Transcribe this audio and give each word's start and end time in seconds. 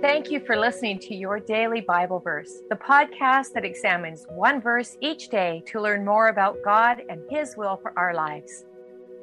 thank 0.00 0.30
you 0.30 0.40
for 0.40 0.56
listening 0.56 0.98
to 0.98 1.14
your 1.14 1.40
daily 1.40 1.80
Bible 1.80 2.20
verse, 2.20 2.60
the 2.68 2.76
podcast 2.76 3.52
that 3.54 3.64
examines 3.64 4.26
one 4.28 4.60
verse 4.60 4.96
each 5.00 5.28
day 5.28 5.62
to 5.66 5.80
learn 5.80 6.04
more 6.04 6.28
about 6.28 6.58
God 6.64 7.02
and 7.08 7.22
His 7.30 7.56
will 7.56 7.76
for 7.76 7.92
our 7.98 8.14
lives. 8.14 8.64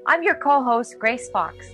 I'm 0.05 0.23
your 0.23 0.35
co 0.35 0.63
host, 0.63 0.97
Grace 0.99 1.29
Fox, 1.29 1.69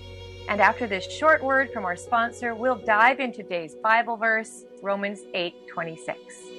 and 0.47 0.61
after 0.61 0.87
this 0.87 1.09
short 1.09 1.43
word 1.43 1.71
from 1.73 1.85
our 1.85 1.95
sponsor, 1.95 2.53
we'll 2.53 2.75
dive 2.75 3.19
into 3.19 3.43
today's 3.43 3.75
Bible 3.75 4.17
verse, 4.17 4.65
Romans 4.81 5.21
8 5.33 5.53
26. 5.67 6.58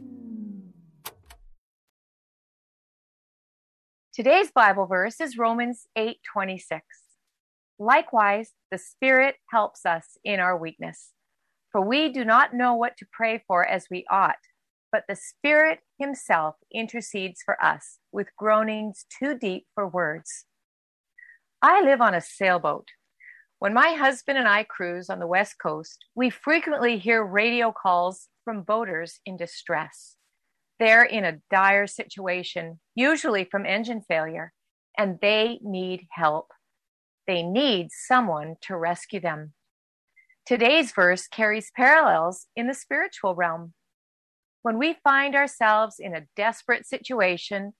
Today's 4.13 4.51
Bible 4.51 4.87
verse 4.87 5.21
is 5.21 5.37
Romans 5.37 5.87
8:26. 5.95 6.81
Likewise, 7.79 8.51
the 8.69 8.77
Spirit 8.77 9.37
helps 9.51 9.85
us 9.85 10.17
in 10.25 10.41
our 10.41 10.57
weakness, 10.57 11.13
for 11.71 11.79
we 11.79 12.11
do 12.11 12.25
not 12.25 12.53
know 12.53 12.75
what 12.75 12.97
to 12.97 13.07
pray 13.09 13.41
for 13.47 13.65
as 13.65 13.87
we 13.89 14.05
ought, 14.11 14.35
but 14.91 15.05
the 15.07 15.15
Spirit 15.15 15.79
himself 15.97 16.57
intercedes 16.73 17.41
for 17.41 17.55
us 17.63 17.99
with 18.11 18.35
groanings 18.35 19.05
too 19.17 19.37
deep 19.37 19.67
for 19.75 19.87
words. 19.87 20.43
I 21.61 21.81
live 21.81 22.01
on 22.01 22.13
a 22.13 22.19
sailboat. 22.19 22.89
When 23.59 23.73
my 23.73 23.93
husband 23.93 24.37
and 24.37 24.47
I 24.47 24.63
cruise 24.63 25.09
on 25.09 25.19
the 25.19 25.25
West 25.25 25.55
Coast, 25.57 26.03
we 26.15 26.29
frequently 26.29 26.97
hear 26.97 27.23
radio 27.23 27.71
calls 27.71 28.27
from 28.43 28.63
boaters 28.63 29.21
in 29.25 29.37
distress. 29.37 30.17
They're 30.81 31.03
in 31.03 31.23
a 31.25 31.37
dire 31.51 31.85
situation, 31.85 32.79
usually 32.95 33.43
from 33.43 33.67
engine 33.67 34.01
failure, 34.01 34.51
and 34.97 35.19
they 35.21 35.59
need 35.61 36.07
help. 36.09 36.47
They 37.27 37.43
need 37.43 37.89
someone 37.91 38.55
to 38.61 38.75
rescue 38.75 39.19
them. 39.19 39.53
Today's 40.43 40.91
verse 40.91 41.27
carries 41.27 41.71
parallels 41.77 42.47
in 42.55 42.65
the 42.65 42.73
spiritual 42.73 43.35
realm. 43.35 43.73
When 44.63 44.79
we 44.79 44.95
find 45.03 45.35
ourselves 45.35 45.97
in 45.99 46.15
a 46.15 46.25
desperate 46.35 46.87
situation, 46.87 47.73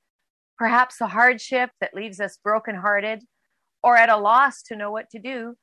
perhaps 0.59 1.01
a 1.01 1.07
hardship 1.07 1.71
that 1.81 1.95
leaves 1.95 2.19
us 2.19 2.37
brokenhearted, 2.43 3.23
or 3.81 3.97
at 3.97 4.09
a 4.09 4.17
loss 4.17 4.61
to 4.67 4.75
know 4.75 4.91
what 4.91 5.09
to 5.09 5.17
do, 5.17 5.55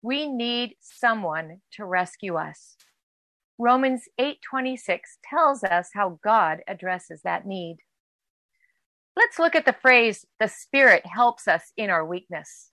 we 0.00 0.28
need 0.28 0.76
someone 0.80 1.58
to 1.72 1.84
rescue 1.84 2.36
us. 2.36 2.76
Romans 3.58 4.08
8:26 4.18 5.18
tells 5.24 5.64
us 5.64 5.90
how 5.92 6.20
God 6.22 6.62
addresses 6.68 7.22
that 7.22 7.44
need. 7.44 7.78
Let's 9.16 9.40
look 9.40 9.56
at 9.56 9.64
the 9.64 9.72
phrase 9.72 10.24
the 10.38 10.46
spirit 10.46 11.04
helps 11.04 11.48
us 11.48 11.72
in 11.76 11.90
our 11.90 12.06
weakness. 12.06 12.70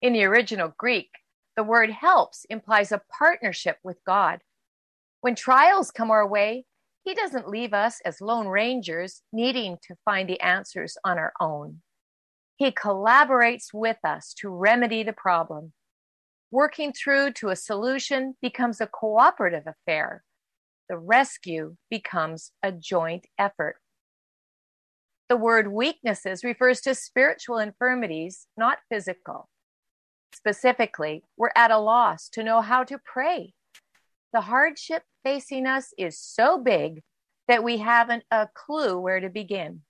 In 0.00 0.12
the 0.12 0.24
original 0.24 0.74
Greek, 0.76 1.10
the 1.56 1.62
word 1.62 1.90
helps 1.90 2.44
implies 2.46 2.90
a 2.90 3.02
partnership 3.16 3.78
with 3.84 4.02
God. 4.04 4.40
When 5.20 5.36
trials 5.36 5.92
come 5.92 6.10
our 6.10 6.26
way, 6.26 6.66
he 7.04 7.14
doesn't 7.14 7.48
leave 7.48 7.72
us 7.72 8.00
as 8.04 8.20
lone 8.20 8.48
rangers 8.48 9.22
needing 9.32 9.78
to 9.86 9.96
find 10.04 10.28
the 10.28 10.40
answers 10.40 10.98
on 11.04 11.16
our 11.18 11.32
own. 11.40 11.82
He 12.56 12.72
collaborates 12.72 13.72
with 13.72 13.98
us 14.02 14.34
to 14.38 14.48
remedy 14.48 15.04
the 15.04 15.12
problem 15.12 15.72
Working 16.52 16.92
through 16.92 17.32
to 17.32 17.48
a 17.48 17.56
solution 17.56 18.36
becomes 18.42 18.78
a 18.78 18.86
cooperative 18.86 19.66
affair. 19.66 20.22
The 20.90 20.98
rescue 20.98 21.76
becomes 21.88 22.52
a 22.62 22.70
joint 22.70 23.26
effort. 23.38 23.76
The 25.30 25.38
word 25.38 25.72
weaknesses 25.72 26.44
refers 26.44 26.82
to 26.82 26.94
spiritual 26.94 27.56
infirmities, 27.56 28.46
not 28.54 28.80
physical. 28.90 29.48
Specifically, 30.34 31.24
we're 31.38 31.52
at 31.56 31.70
a 31.70 31.78
loss 31.78 32.28
to 32.34 32.44
know 32.44 32.60
how 32.60 32.84
to 32.84 33.00
pray. 33.02 33.54
The 34.34 34.42
hardship 34.42 35.04
facing 35.24 35.66
us 35.66 35.94
is 35.96 36.18
so 36.20 36.58
big 36.58 37.02
that 37.48 37.64
we 37.64 37.78
haven't 37.78 38.24
a 38.30 38.46
clue 38.52 39.00
where 39.00 39.20
to 39.20 39.30
begin. 39.30 39.80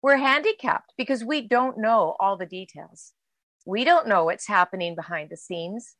We're 0.00 0.18
handicapped 0.18 0.92
because 0.96 1.24
we 1.24 1.40
don't 1.40 1.78
know 1.78 2.14
all 2.20 2.36
the 2.36 2.46
details. 2.46 3.14
We 3.64 3.84
don't 3.84 4.08
know 4.08 4.24
what's 4.24 4.48
happening 4.48 4.94
behind 4.94 5.30
the 5.30 5.36
scenes. 5.36 5.96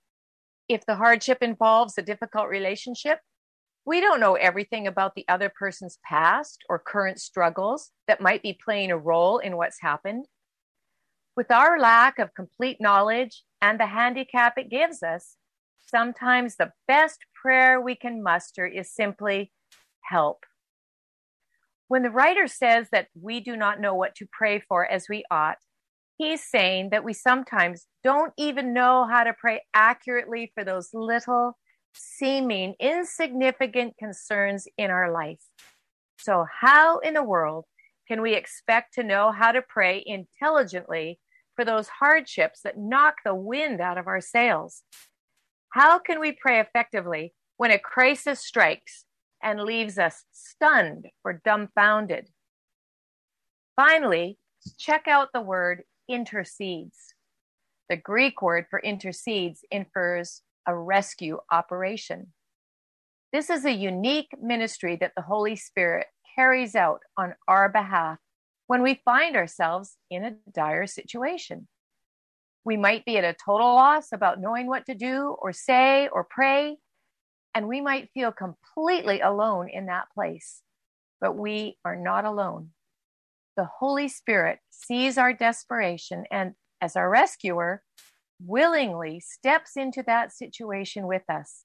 If 0.69 0.85
the 0.87 0.97
hardship 0.97 1.39
involves 1.43 1.97
a 1.97 2.03
difficult 2.03 2.49
relationship, 2.49 3.21
we 3.85 4.01
don't 4.01 4.21
know 4.21 4.35
everything 4.35 4.87
about 4.87 5.15
the 5.15 5.25
other 5.29 5.49
person's 5.49 5.99
past 6.05 6.65
or 6.69 6.79
current 6.79 7.21
struggles 7.21 7.91
that 8.07 8.21
might 8.21 8.43
be 8.43 8.59
playing 8.65 8.91
a 8.91 8.99
role 8.99 9.39
in 9.39 9.57
what's 9.57 9.81
happened. 9.81 10.27
With 11.37 11.51
our 11.51 11.79
lack 11.79 12.19
of 12.19 12.35
complete 12.35 12.79
knowledge 12.81 13.43
and 13.61 13.81
the 13.81 13.87
handicap 13.87 14.57
it 14.57 14.71
gives 14.71 15.03
us, 15.03 15.37
sometimes 15.79 16.57
the 16.57 16.73
best 16.87 17.21
prayer 17.41 17.81
we 17.81 17.97
can 17.97 18.23
muster 18.23 18.67
is 18.67 18.95
simply 18.95 19.53
help. 20.03 20.45
When 21.89 22.03
the 22.03 22.11
writer 22.11 22.47
says 22.47 22.89
that 22.93 23.09
we 23.21 23.41
do 23.41 23.57
not 23.57 23.81
know 23.81 23.95
what 23.95 24.15
to 24.17 24.27
pray 24.31 24.61
for 24.61 24.87
as 24.87 25.07
we 25.09 25.25
ought, 25.31 25.59
he's 26.23 26.45
saying 26.49 26.91
that 26.91 27.05
we 27.05 27.13
sometimes 27.13 27.87
don't 28.05 28.33
even 28.39 28.73
know 28.73 29.07
how 29.11 29.25
to 29.25 29.33
pray 29.33 29.63
accurately 29.75 30.53
for 30.55 30.65
those 30.65 30.91
little, 30.95 31.59
seeming 31.95 32.75
insignificant 32.79 33.97
concerns 33.99 34.69
in 34.79 34.91
our 34.91 35.13
life. 35.13 35.41
So, 36.19 36.47
how 36.61 36.99
in 36.99 37.15
the 37.15 37.25
world 37.25 37.65
can 38.07 38.23
we 38.23 38.35
expect 38.35 38.95
to 38.95 39.03
know 39.03 39.33
how 39.33 39.51
to 39.51 39.63
pray 39.63 40.03
intelligently 40.07 41.19
for 41.57 41.65
those 41.65 41.89
hardships 41.89 42.61
that 42.63 42.79
knock 42.79 43.17
the 43.25 43.35
wind 43.35 43.81
out 43.81 43.99
of 43.99 44.07
our 44.07 44.21
sails? 44.21 44.83
How 45.71 45.99
can 45.99 46.21
we 46.21 46.37
pray 46.41 46.61
effectively 46.61 47.35
when 47.57 47.73
a 47.73 47.79
crisis 47.79 48.41
strikes 48.41 49.07
and 49.43 49.63
leaves 49.63 49.99
us 49.99 50.25
stunned 50.31 51.07
or 51.25 51.41
dumbfounded? 51.45 52.29
Finally, 53.75 54.39
check 54.79 55.09
out 55.09 55.29
the 55.33 55.41
word 55.41 55.83
intercedes. 56.09 57.15
The 57.89 57.97
Greek 57.97 58.41
word 58.43 58.67
for 58.71 58.79
intercedes 58.81 59.65
infers 59.71 60.43
a 60.67 60.77
rescue 60.77 61.39
operation. 61.51 62.33
This 63.33 63.51
is 63.51 63.65
a 63.65 63.73
unique 63.73 64.31
ministry 64.41 64.97
that 64.97 65.13
the 65.17 65.23
Holy 65.23 65.57
Spirit 65.57 66.07
carries 66.37 66.75
out 66.75 67.01
on 67.17 67.35
our 67.49 67.69
behalf 67.69 68.19
when 68.67 68.83
we 68.83 69.01
find 69.05 69.37
ourselves 69.37 69.97
in 70.11 70.25
a 70.25 70.37
dire 70.53 70.87
situation. 70.87 71.69
We 72.65 72.77
might 72.77 73.05
be 73.05 73.19
at 73.19 73.25
a 73.25 73.37
total 73.45 73.75
loss 73.75 74.13
about 74.13 74.41
knowing 74.41 74.67
what 74.67 74.87
to 74.87 74.95
do 74.95 75.37
or 75.41 75.53
say 75.53 76.09
or 76.09 76.25
pray, 76.25 76.77
and 77.55 77.69
we 77.69 77.81
might 77.81 78.11
feel 78.15 78.33
completely 78.33 79.21
alone 79.21 79.69
in 79.69 79.87
that 79.87 80.07
place. 80.15 80.63
But 81.21 81.37
we 81.37 81.79
are 81.85 81.97
not 81.97 82.25
alone 82.25 82.71
the 83.57 83.69
Holy 83.79 84.09
Spirit 84.09 84.59
sees 84.71 85.19
our 85.19 85.33
desperation 85.33 86.25
and, 86.31 86.55
as 86.81 86.97
our 86.97 87.11
rescuer, 87.11 87.83
willingly 88.45 89.21
steps 89.21 89.77
into 89.77 90.03
that 90.07 90.33
situation 90.33 91.07
with 91.07 91.23
us. 91.29 91.65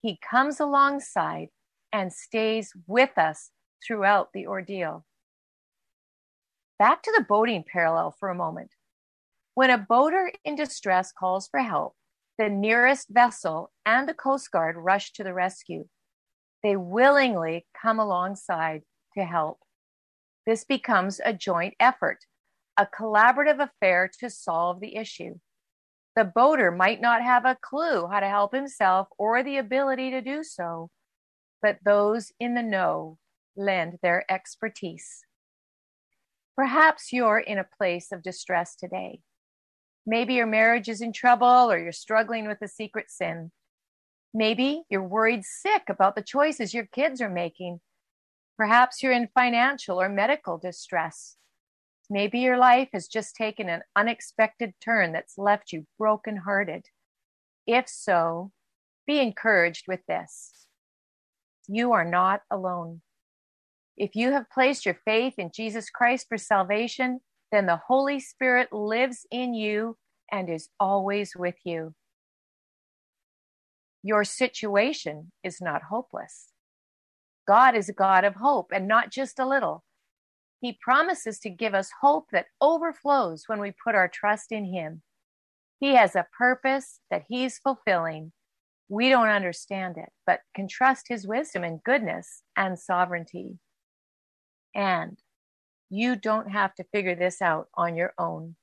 He 0.00 0.18
comes 0.28 0.60
alongside 0.60 1.48
and 1.92 2.12
stays 2.12 2.72
with 2.86 3.16
us 3.18 3.50
throughout 3.86 4.28
the 4.32 4.46
ordeal. 4.46 5.04
Back 6.78 7.02
to 7.02 7.12
the 7.16 7.24
boating 7.24 7.64
parallel 7.70 8.14
for 8.18 8.28
a 8.28 8.34
moment. 8.34 8.70
When 9.54 9.70
a 9.70 9.78
boater 9.78 10.32
in 10.44 10.56
distress 10.56 11.12
calls 11.12 11.48
for 11.48 11.60
help, 11.60 11.94
the 12.38 12.48
nearest 12.48 13.08
vessel 13.10 13.70
and 13.84 14.08
the 14.08 14.14
Coast 14.14 14.50
Guard 14.50 14.76
rush 14.76 15.12
to 15.12 15.22
the 15.22 15.34
rescue. 15.34 15.86
They 16.62 16.76
willingly 16.76 17.66
come 17.80 17.98
alongside 17.98 18.82
to 19.16 19.24
help. 19.24 19.58
This 20.46 20.64
becomes 20.64 21.20
a 21.24 21.32
joint 21.32 21.74
effort, 21.78 22.18
a 22.76 22.86
collaborative 22.86 23.60
affair 23.60 24.10
to 24.20 24.30
solve 24.30 24.80
the 24.80 24.96
issue. 24.96 25.38
The 26.16 26.24
boater 26.24 26.70
might 26.70 27.00
not 27.00 27.22
have 27.22 27.44
a 27.44 27.58
clue 27.60 28.06
how 28.08 28.20
to 28.20 28.28
help 28.28 28.54
himself 28.54 29.08
or 29.18 29.42
the 29.42 29.56
ability 29.56 30.10
to 30.10 30.20
do 30.20 30.42
so, 30.44 30.90
but 31.62 31.78
those 31.84 32.32
in 32.38 32.54
the 32.54 32.62
know 32.62 33.18
lend 33.56 33.98
their 34.02 34.30
expertise. 34.30 35.24
Perhaps 36.56 37.12
you're 37.12 37.38
in 37.38 37.58
a 37.58 37.68
place 37.78 38.12
of 38.12 38.22
distress 38.22 38.76
today. 38.76 39.20
Maybe 40.04 40.34
your 40.34 40.46
marriage 40.46 40.88
is 40.88 41.00
in 41.00 41.12
trouble 41.12 41.70
or 41.70 41.78
you're 41.78 41.92
struggling 41.92 42.46
with 42.46 42.60
a 42.60 42.68
secret 42.68 43.10
sin. 43.10 43.52
Maybe 44.34 44.82
you're 44.90 45.02
worried 45.02 45.44
sick 45.44 45.84
about 45.88 46.14
the 46.14 46.22
choices 46.22 46.74
your 46.74 46.86
kids 46.86 47.20
are 47.20 47.30
making. 47.30 47.80
Perhaps 48.62 49.02
you're 49.02 49.10
in 49.10 49.28
financial 49.34 50.00
or 50.00 50.08
medical 50.08 50.56
distress. 50.56 51.36
Maybe 52.08 52.38
your 52.38 52.56
life 52.56 52.90
has 52.92 53.08
just 53.08 53.34
taken 53.34 53.68
an 53.68 53.82
unexpected 53.96 54.74
turn 54.80 55.10
that's 55.10 55.36
left 55.36 55.72
you 55.72 55.88
brokenhearted. 55.98 56.86
If 57.66 57.88
so, 57.88 58.52
be 59.04 59.18
encouraged 59.18 59.86
with 59.88 60.06
this. 60.06 60.68
You 61.66 61.90
are 61.90 62.04
not 62.04 62.42
alone. 62.52 63.00
If 63.96 64.14
you 64.14 64.30
have 64.30 64.48
placed 64.48 64.86
your 64.86 65.00
faith 65.04 65.34
in 65.38 65.50
Jesus 65.52 65.90
Christ 65.90 66.26
for 66.28 66.38
salvation, 66.38 67.18
then 67.50 67.66
the 67.66 67.80
Holy 67.88 68.20
Spirit 68.20 68.72
lives 68.72 69.26
in 69.32 69.54
you 69.54 69.96
and 70.30 70.48
is 70.48 70.68
always 70.78 71.32
with 71.34 71.56
you. 71.64 71.96
Your 74.04 74.22
situation 74.22 75.32
is 75.42 75.60
not 75.60 75.82
hopeless. 75.90 76.51
God 77.46 77.74
is 77.74 77.88
a 77.88 77.94
God 77.94 78.24
of 78.24 78.34
hope 78.36 78.70
and 78.72 78.86
not 78.86 79.10
just 79.10 79.38
a 79.38 79.46
little. 79.46 79.84
He 80.60 80.78
promises 80.80 81.40
to 81.40 81.50
give 81.50 81.74
us 81.74 81.90
hope 82.00 82.26
that 82.32 82.46
overflows 82.60 83.44
when 83.48 83.60
we 83.60 83.72
put 83.84 83.96
our 83.96 84.08
trust 84.08 84.52
in 84.52 84.64
Him. 84.64 85.02
He 85.80 85.96
has 85.96 86.14
a 86.14 86.26
purpose 86.38 87.00
that 87.10 87.24
He's 87.28 87.58
fulfilling. 87.58 88.32
We 88.88 89.08
don't 89.08 89.28
understand 89.28 89.96
it, 89.96 90.10
but 90.24 90.40
can 90.54 90.68
trust 90.68 91.08
His 91.08 91.26
wisdom 91.26 91.64
and 91.64 91.82
goodness 91.82 92.42
and 92.56 92.78
sovereignty. 92.78 93.58
And 94.74 95.18
you 95.90 96.14
don't 96.14 96.50
have 96.50 96.74
to 96.76 96.84
figure 96.84 97.16
this 97.16 97.42
out 97.42 97.66
on 97.74 97.96
your 97.96 98.14
own. 98.16 98.54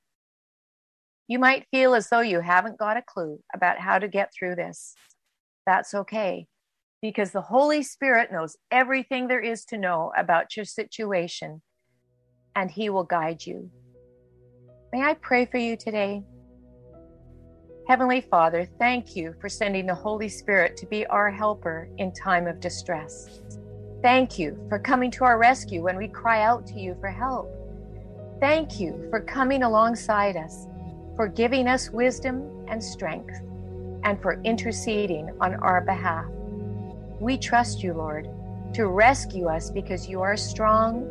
You 1.27 1.37
might 1.37 1.67
feel 1.69 1.93
as 1.93 2.09
though 2.09 2.21
you 2.21 2.39
haven't 2.39 2.79
got 2.79 2.97
a 2.97 3.03
clue 3.05 3.39
about 3.53 3.77
how 3.77 3.99
to 3.99 4.07
get 4.07 4.31
through 4.33 4.55
this. 4.55 4.95
That's 5.65 5.93
okay, 5.93 6.47
because 7.01 7.31
the 7.31 7.41
Holy 7.41 7.81
Spirit 7.81 8.31
knows 8.31 8.57
everything 8.71 9.27
there 9.27 9.39
is 9.39 9.63
to 9.65 9.77
know 9.77 10.11
about 10.17 10.55
your 10.55 10.65
situation, 10.65 11.61
and 12.55 12.69
He 12.69 12.89
will 12.89 13.03
guide 13.03 13.45
you. 13.45 13.69
May 14.91 15.03
I 15.03 15.13
pray 15.13 15.45
for 15.45 15.57
you 15.57 15.77
today? 15.77 16.23
Heavenly 17.87 18.21
Father, 18.21 18.67
thank 18.77 19.15
you 19.15 19.33
for 19.39 19.49
sending 19.49 19.85
the 19.85 19.95
Holy 19.95 20.29
Spirit 20.29 20.77
to 20.77 20.85
be 20.85 21.05
our 21.07 21.31
helper 21.31 21.89
in 21.97 22.13
time 22.13 22.47
of 22.47 22.59
distress. 22.59 23.41
Thank 24.01 24.37
you 24.37 24.63
for 24.69 24.79
coming 24.79 25.09
to 25.11 25.23
our 25.23 25.37
rescue 25.37 25.81
when 25.81 25.97
we 25.97 26.07
cry 26.07 26.43
out 26.43 26.67
to 26.67 26.79
you 26.79 26.95
for 26.99 27.09
help. 27.09 27.49
Thank 28.39 28.79
you 28.79 29.07
for 29.09 29.19
coming 29.19 29.63
alongside 29.63 30.37
us, 30.37 30.67
for 31.15 31.27
giving 31.27 31.67
us 31.67 31.89
wisdom 31.89 32.65
and 32.67 32.83
strength, 32.83 33.41
and 34.03 34.21
for 34.21 34.39
interceding 34.43 35.29
on 35.41 35.55
our 35.55 35.81
behalf. 35.81 36.25
We 37.19 37.38
trust 37.38 37.83
you, 37.83 37.94
Lord, 37.94 38.30
to 38.74 38.88
rescue 38.88 39.48
us 39.48 39.69
because 39.69 40.07
you 40.07 40.21
are 40.21 40.38
strong, 40.38 41.06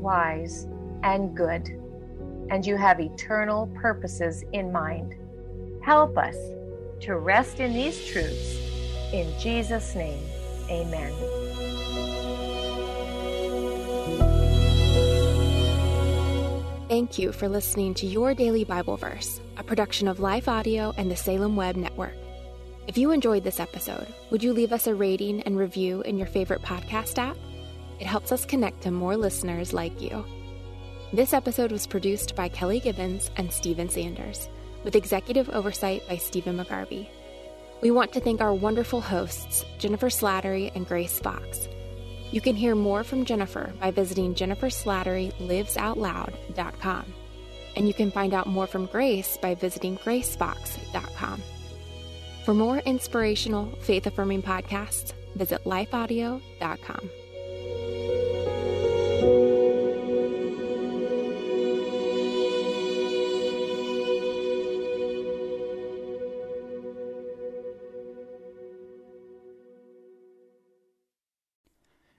wise, 0.00 0.66
and 1.02 1.36
good, 1.36 1.68
and 2.50 2.66
you 2.66 2.76
have 2.76 3.00
eternal 3.00 3.68
purposes 3.68 4.44
in 4.52 4.72
mind. 4.72 5.14
Help 5.82 6.18
us 6.18 6.36
to 7.00 7.16
rest 7.16 7.60
in 7.60 7.72
these 7.74 8.04
truths. 8.06 8.58
In 9.12 9.32
Jesus' 9.38 9.94
name, 9.94 10.22
amen. 10.68 11.12
Thank 16.88 17.18
you 17.18 17.30
for 17.30 17.48
listening 17.48 17.94
to 17.94 18.06
Your 18.06 18.34
Daily 18.34 18.64
Bible 18.64 18.96
Verse, 18.96 19.40
a 19.56 19.62
production 19.62 20.08
of 20.08 20.18
Life 20.18 20.48
Audio 20.48 20.92
and 20.96 21.10
the 21.10 21.16
Salem 21.16 21.54
Web 21.54 21.76
Network. 21.76 22.14
If 22.86 22.96
you 22.96 23.10
enjoyed 23.10 23.42
this 23.42 23.58
episode, 23.58 24.06
would 24.30 24.44
you 24.44 24.52
leave 24.52 24.72
us 24.72 24.86
a 24.86 24.94
rating 24.94 25.42
and 25.42 25.58
review 25.58 26.02
in 26.02 26.16
your 26.16 26.28
favorite 26.28 26.62
podcast 26.62 27.18
app? 27.18 27.36
It 27.98 28.06
helps 28.06 28.30
us 28.30 28.44
connect 28.44 28.82
to 28.82 28.92
more 28.92 29.16
listeners 29.16 29.72
like 29.72 30.00
you. 30.00 30.24
This 31.12 31.32
episode 31.32 31.72
was 31.72 31.84
produced 31.84 32.36
by 32.36 32.48
Kelly 32.48 32.78
Gibbons 32.78 33.28
and 33.36 33.52
Stephen 33.52 33.88
Sanders, 33.88 34.48
with 34.84 34.94
executive 34.94 35.50
oversight 35.50 36.06
by 36.08 36.16
Stephen 36.16 36.58
McGarvey. 36.58 37.08
We 37.82 37.90
want 37.90 38.12
to 38.12 38.20
thank 38.20 38.40
our 38.40 38.54
wonderful 38.54 39.00
hosts, 39.00 39.64
Jennifer 39.78 40.08
Slattery 40.08 40.70
and 40.76 40.86
Grace 40.86 41.18
Fox. 41.18 41.66
You 42.30 42.40
can 42.40 42.54
hear 42.54 42.76
more 42.76 43.02
from 43.02 43.24
Jennifer 43.24 43.72
by 43.80 43.90
visiting 43.90 44.36
jenniferslatterylivesoutloud.com. 44.36 47.14
And 47.74 47.88
you 47.88 47.94
can 47.94 48.12
find 48.12 48.32
out 48.32 48.46
more 48.46 48.68
from 48.68 48.86
Grace 48.86 49.36
by 49.42 49.56
visiting 49.56 49.98
gracefox.com. 49.98 51.42
For 52.46 52.54
more 52.54 52.78
inspirational, 52.78 53.76
faith 53.80 54.06
affirming 54.06 54.40
podcasts, 54.40 55.14
visit 55.34 55.64
lifeaudio.com. 55.64 57.10